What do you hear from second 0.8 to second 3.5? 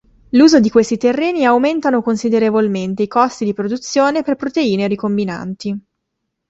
terreni aumentano considerevolmente i costi